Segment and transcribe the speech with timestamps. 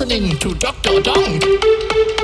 [0.00, 1.02] listening to Dr.
[1.02, 2.19] Dong.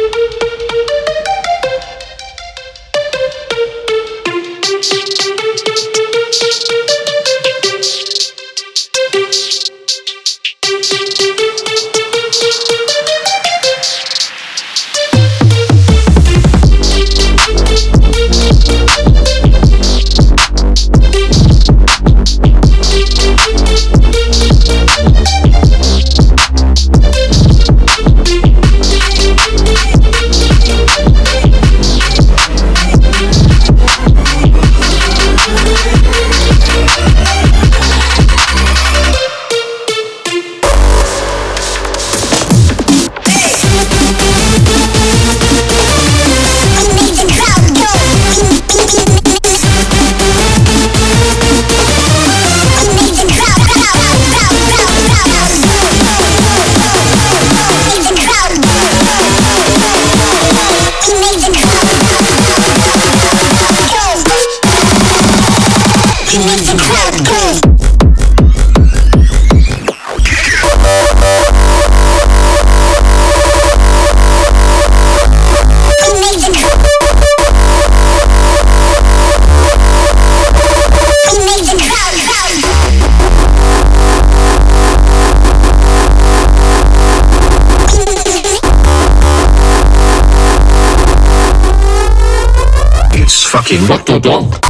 [93.66, 94.65] fucking rock the dog.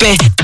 [0.00, 0.39] rompe.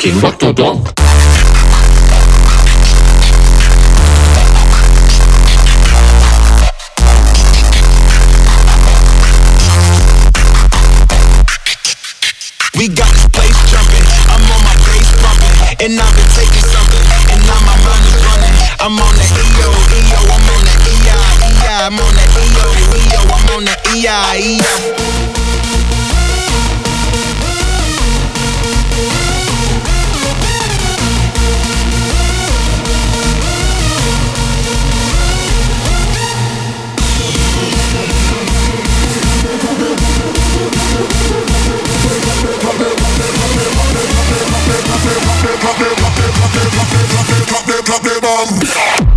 [0.00, 0.76] fucking Rotterdam.
[12.76, 14.00] We got this place jumping.
[14.24, 15.52] I'm on my face bumping,
[15.84, 18.56] and I've been taking something, and now my mind is running.
[18.80, 19.68] I'm on the EO,
[20.00, 24.40] EO, I'm on the EI, EI, I'm on the EO, EO, I'm on the EI,
[24.40, 25.30] EI.
[47.90, 49.09] clap the bomb.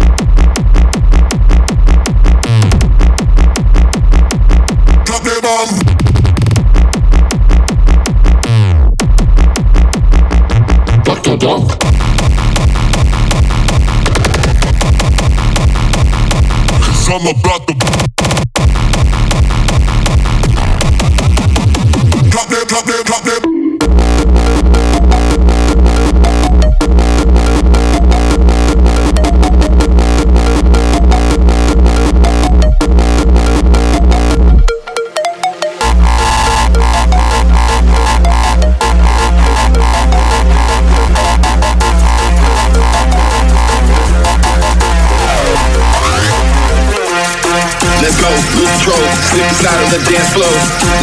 [49.94, 50.50] The dance floor.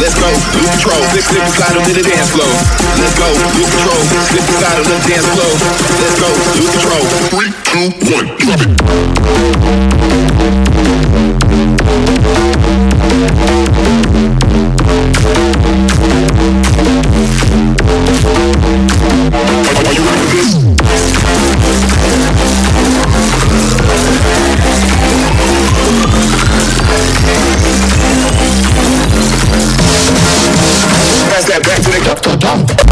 [0.03, 0.99] Let's go, lose control.
[1.11, 2.51] Slip, slip and slide on the dance floor.
[2.99, 4.03] Let's go, lose control.
[4.27, 5.51] Slip and slide on the dance floor.
[6.03, 6.27] Let's go,
[6.59, 7.03] lose control.
[7.31, 8.59] Three, two, one, drop
[9.95, 10.00] it.
[31.51, 32.90] step back to the top, top, top.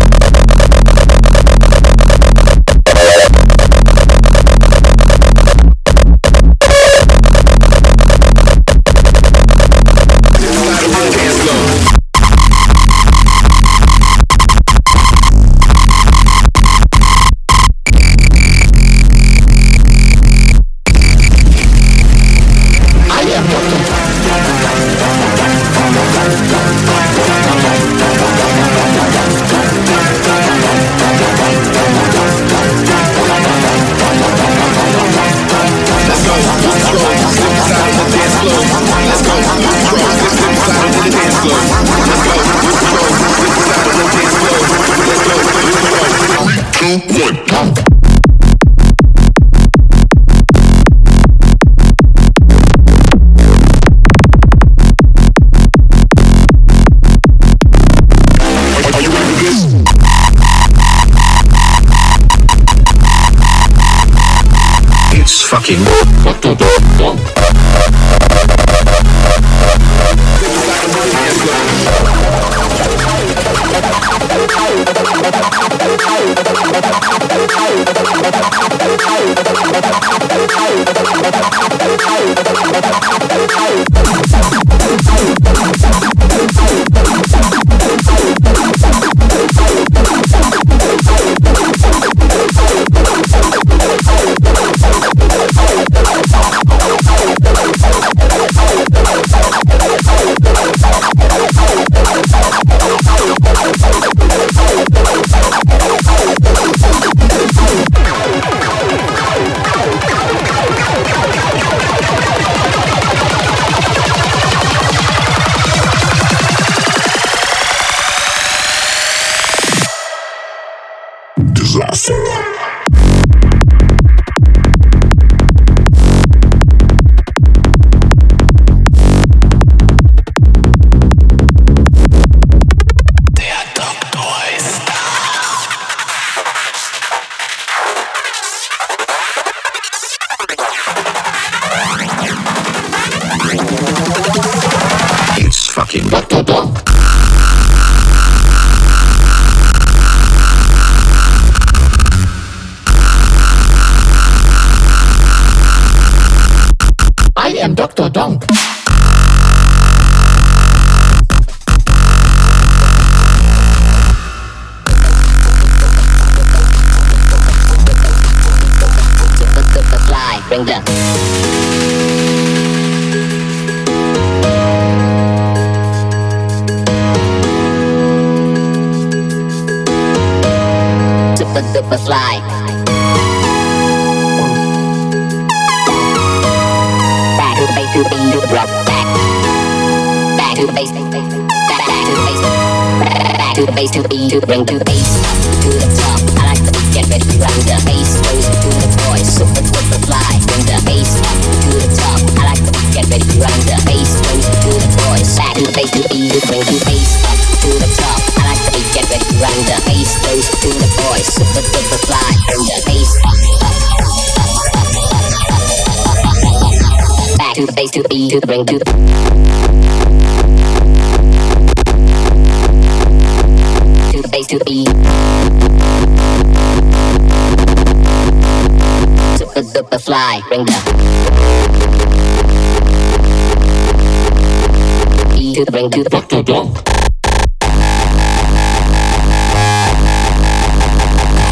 [235.60, 236.10] To the bring to the.
[236.10, 236.74] Dunk.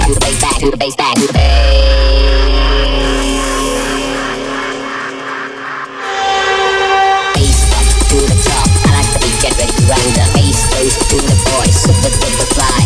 [0.07, 1.43] to the base, back to the base, back to the base.
[7.35, 8.67] Bass up to the top.
[8.79, 9.11] I like
[9.43, 11.35] get ready to run the bass goes to the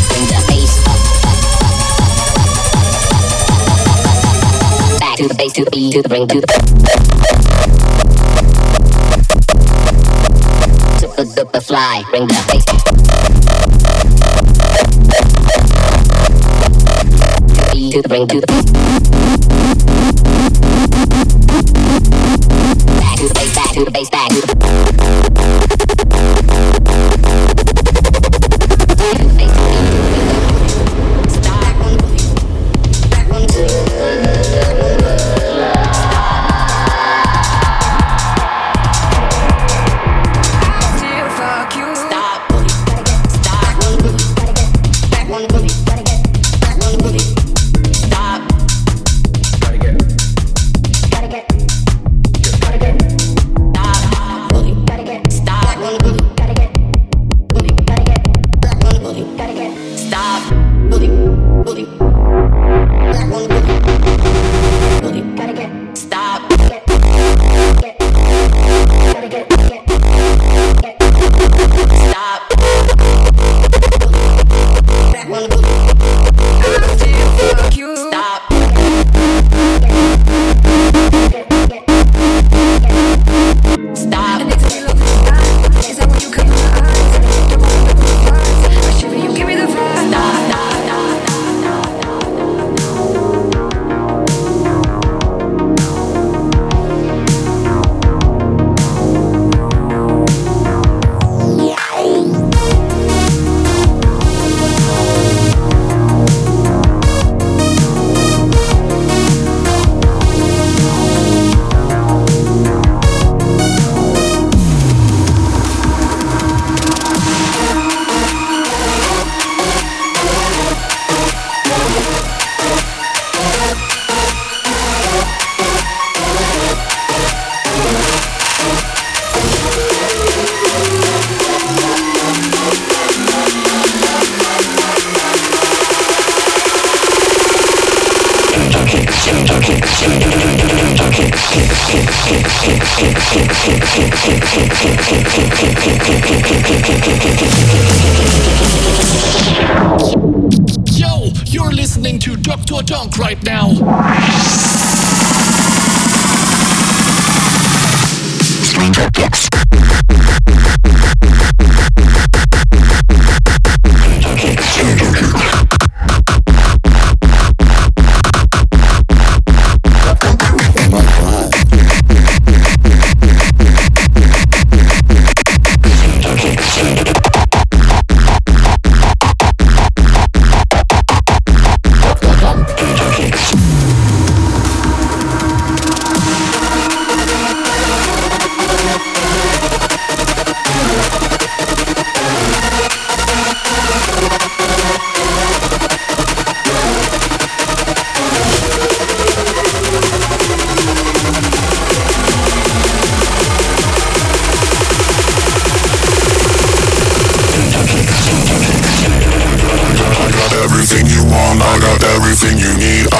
[0.09, 0.73] bring the bass.
[4.99, 6.80] Back to the base, to the to the to the
[12.01, 12.65] bass, bring that bass.
[17.91, 18.70] To the bring to the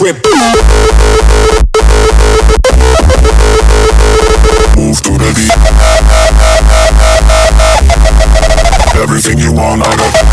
[0.00, 0.16] trip.
[4.74, 5.52] Move to the beat.
[9.02, 10.29] Everything you want, I got.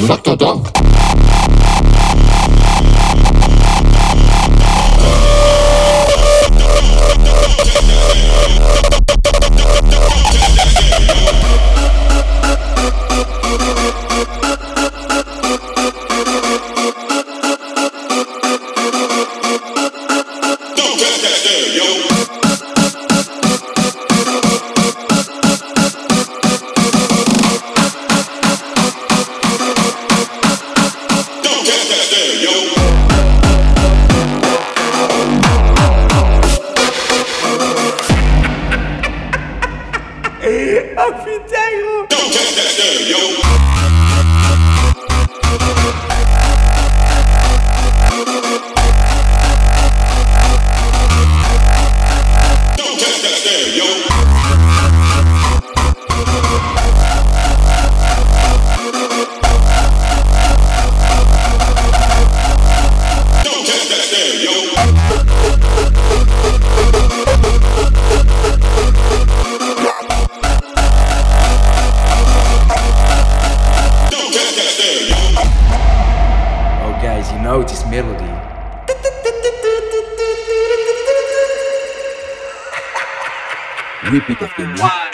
[0.00, 0.31] Fucking Dr.
[77.92, 78.24] melody.
[84.10, 85.11] Repeat after me.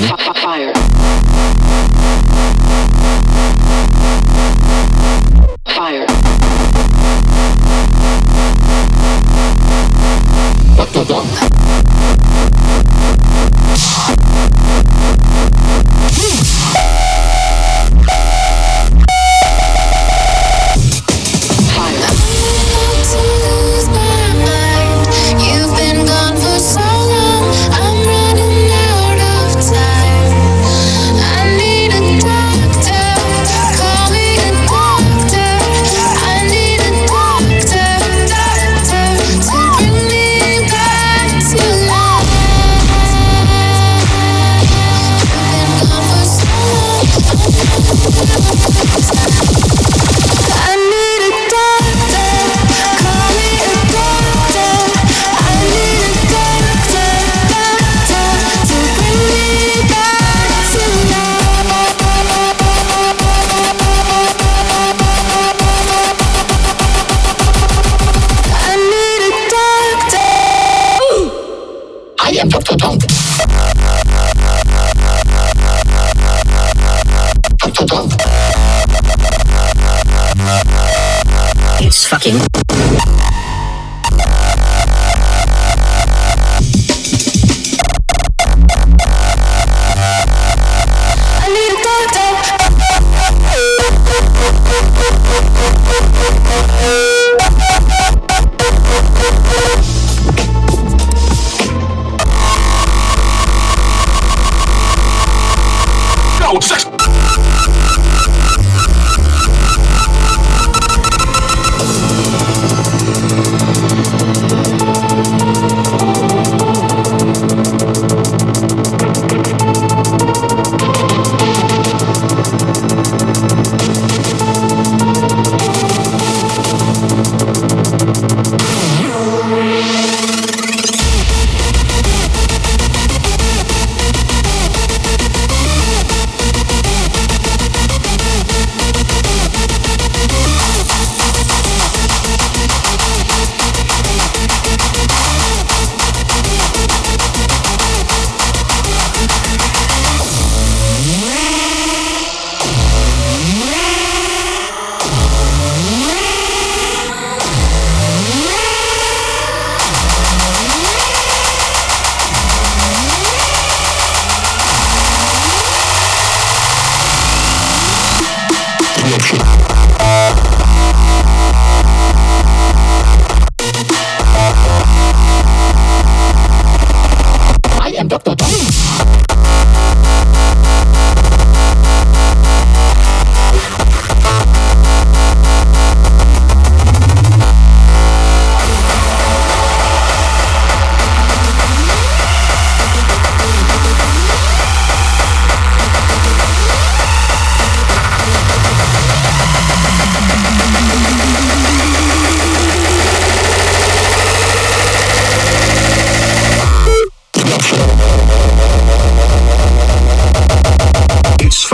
[0.00, 0.23] Fucking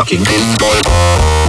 [0.00, 1.39] fucking pinball.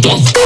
[0.00, 0.39] dum.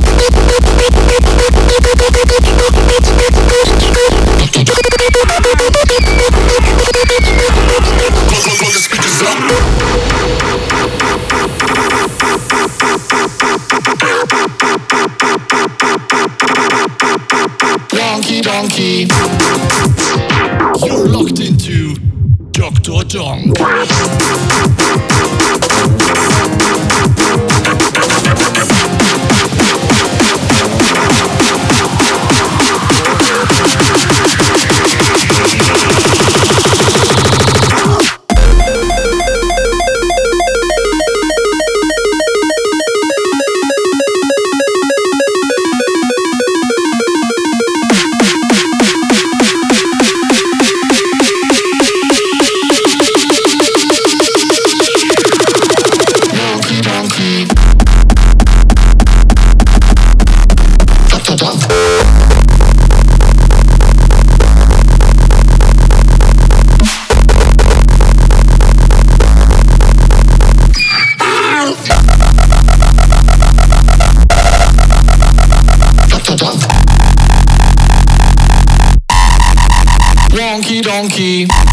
[81.15, 81.64] Wonky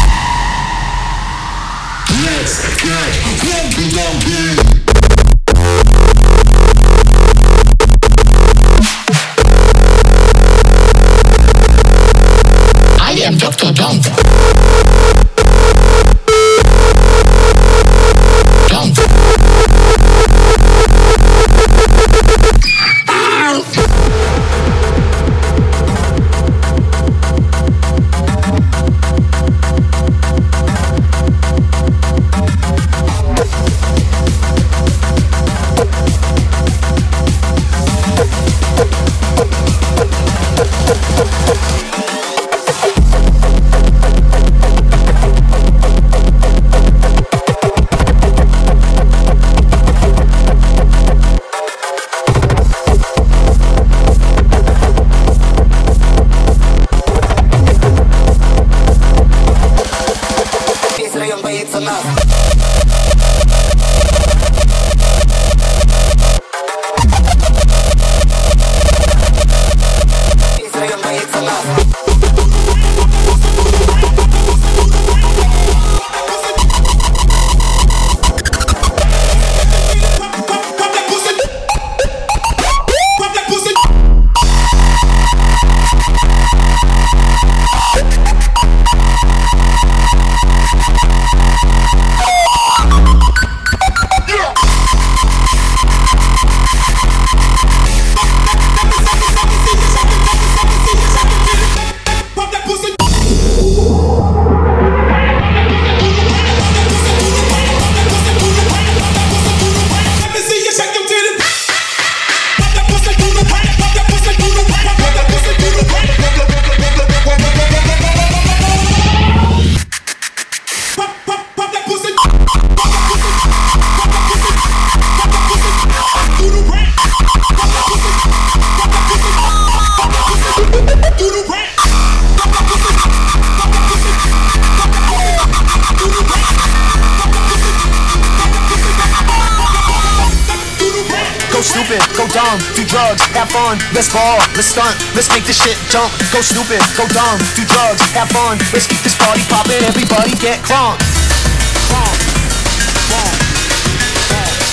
[143.94, 146.12] let's ball, let's stunt, let's make this shit jump.
[146.32, 150.58] Go stupid, go dumb, do drugs, have fun, let's keep this party poppin', everybody get
[150.64, 150.98] crunk.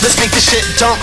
[0.01, 0.97] Let's make this shit jump.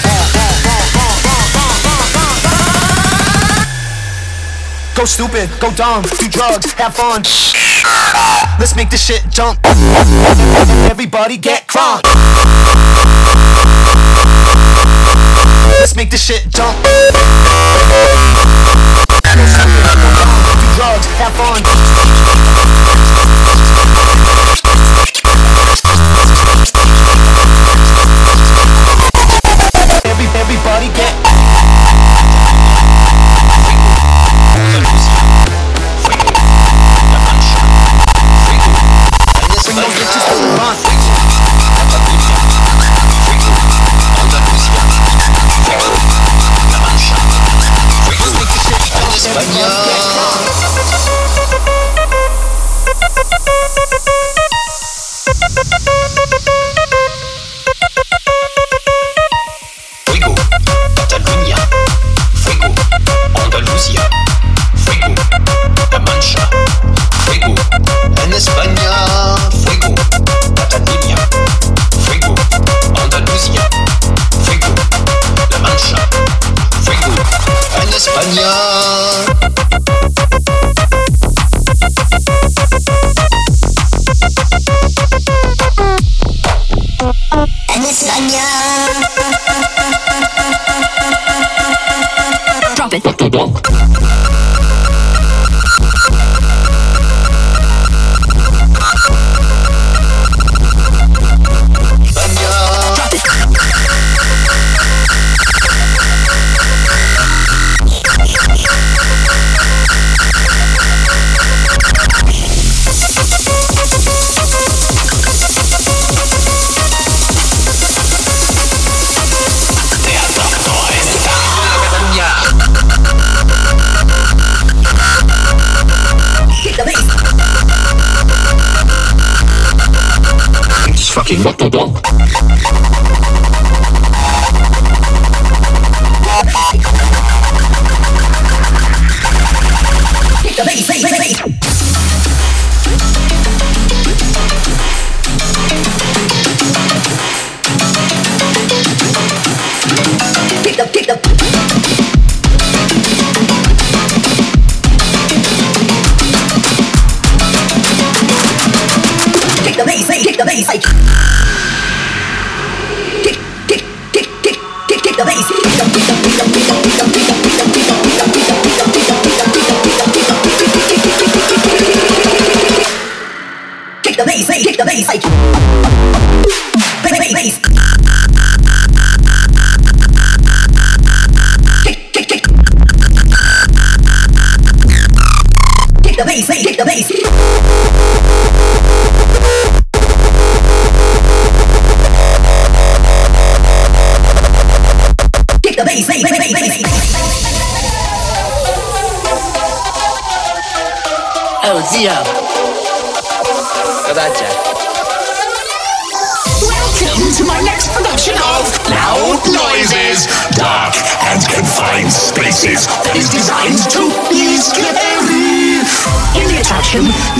[4.96, 7.22] Go stupid, go dumb, do drugs, have fun.
[8.59, 9.61] Let's make this shit jump.
[10.88, 12.02] Everybody get crunk.
[15.87, 16.77] Let's make this shit jump.
[16.83, 16.90] Do
[20.75, 22.65] drugs, have fun.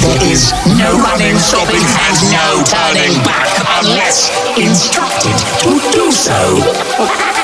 [0.01, 3.49] There is no running, stopping, and no turning back
[3.81, 7.36] unless instructed to do so.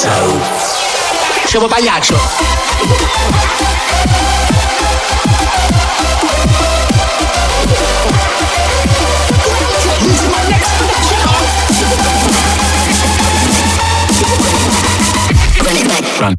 [0.00, 0.40] ciao.
[1.44, 2.16] Siamo pagliaccio.
[16.18, 16.36] Run.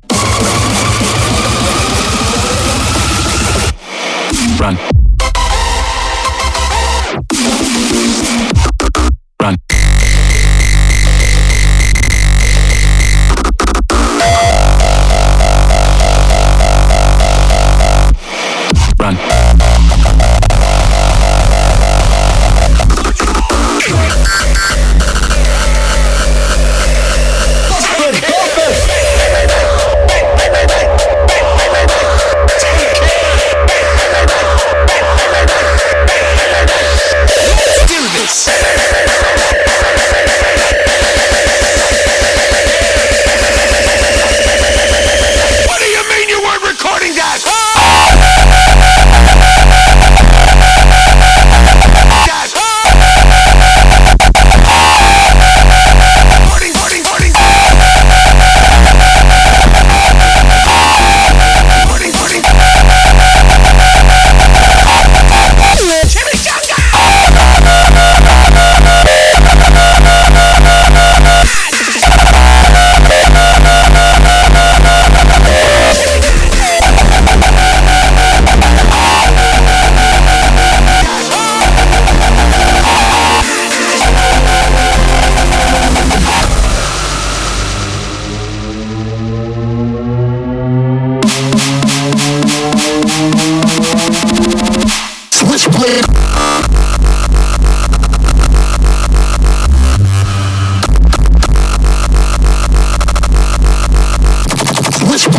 [4.58, 5.01] Run.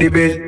[0.00, 0.39] debate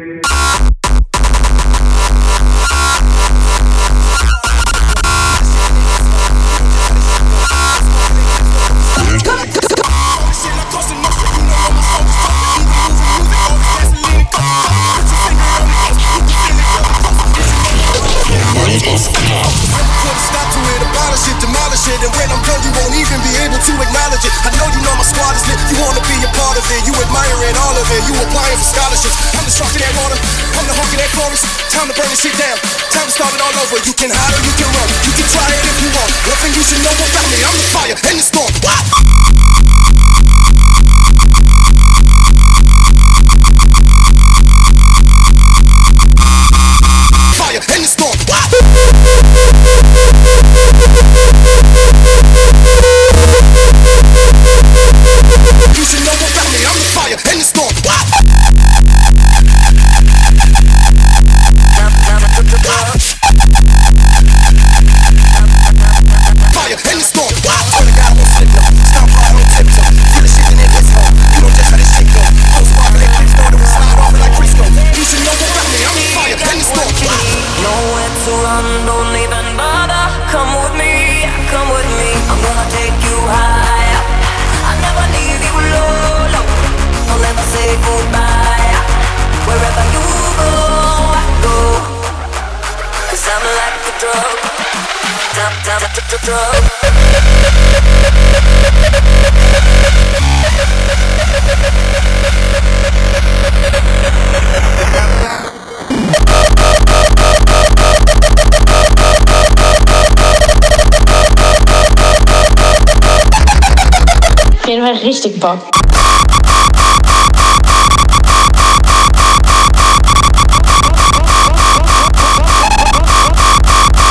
[114.93, 115.59] mal richtig Bock.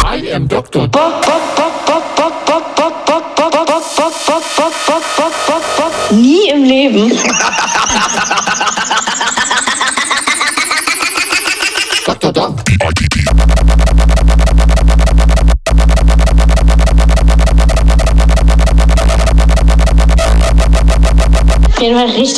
[0.04, 0.88] I am Dr.
[0.88, 5.34] Bock, Bock, Bock, Bock, Bock, Bock, Bock, Bock, Bock, Bock, Bock, Bock, Bock, Bock, Bock,
[5.48, 7.12] Bock, Bock, Nie im Leben.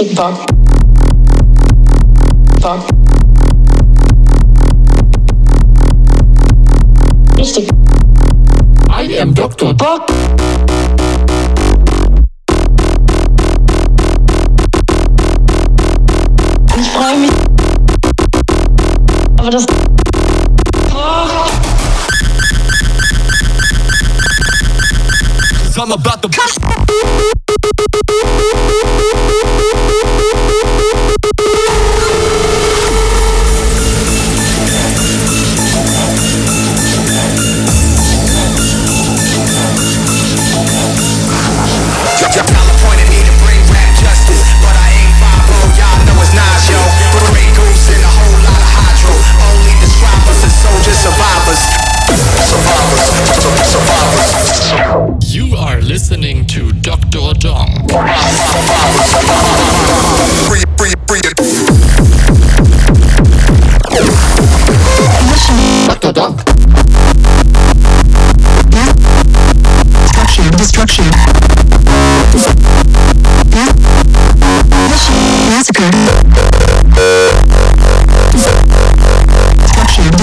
[0.03, 0.35] Plastic Park.
[2.61, 2.83] Park.
[7.37, 7.69] Richtig.
[8.89, 9.73] I am Dr.
[9.75, 10.11] Park.
[16.77, 17.31] Ich freue mich.
[19.37, 19.65] Aber das.
[25.75, 26.62] I'm about to.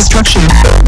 [0.01, 0.80] destruction.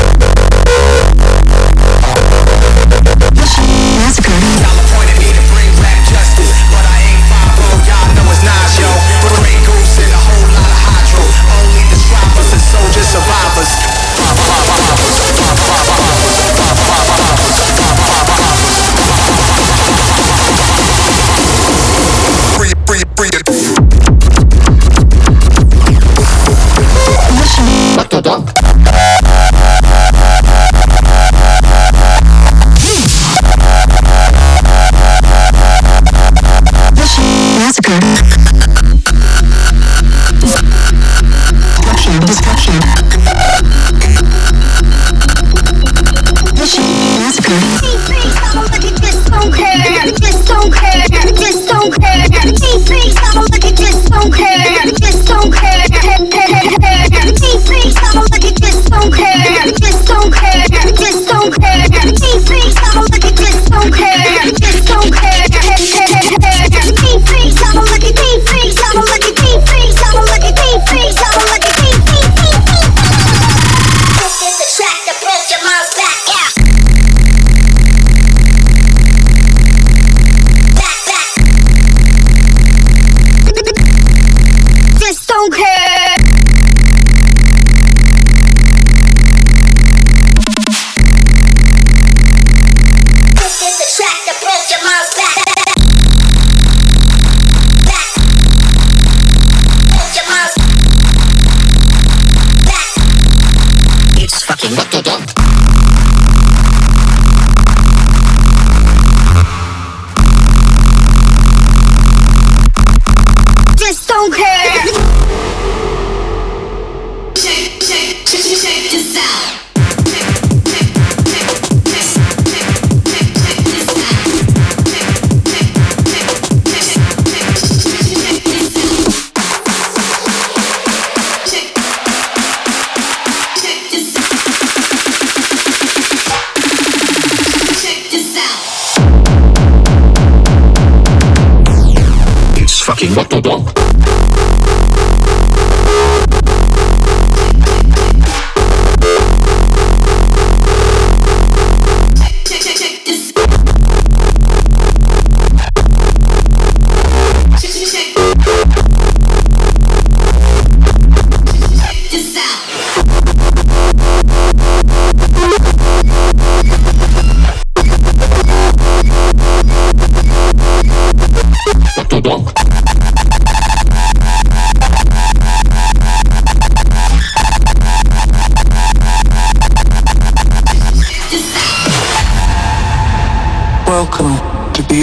[118.38, 118.71] 谢谢。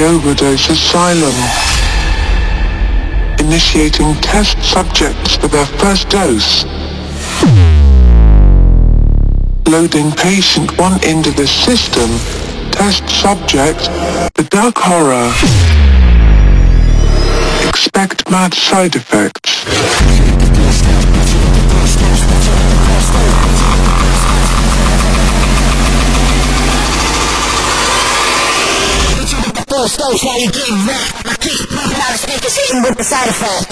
[0.02, 1.36] Overdose Asylum.
[3.40, 6.64] Initiating test subjects for their first dose.
[9.68, 12.10] Loading patient 1 into the system.
[12.72, 13.80] Test subject,
[14.36, 15.32] the dark horror.
[17.68, 19.39] Expect mad side effects.
[30.10, 31.28] How you getting wrecked?
[31.28, 33.69] I keep pumping out the speakers, hitting with the side effect.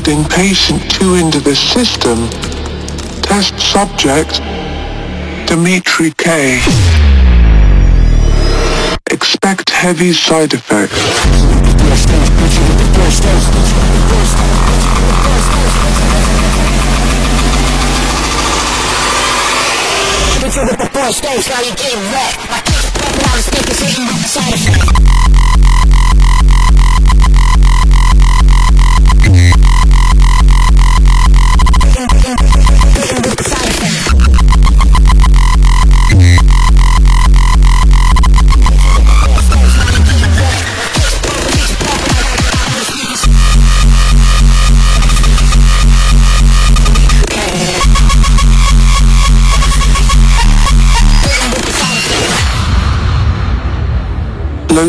[0.00, 2.30] Loading patient 2 into the system.
[3.20, 4.40] Test subject,
[5.46, 6.58] Dimitri K.
[9.10, 10.96] Expect heavy side effects.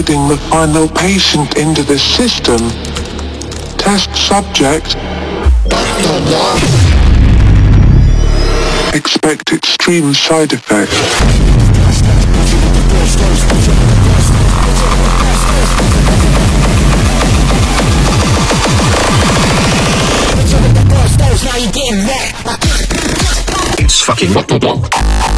[0.02, 2.58] Loading the final patient into the system.
[3.78, 4.96] Test subject.
[8.96, 10.98] Expect extreme side effects.
[23.78, 25.31] It's fucking what the dog.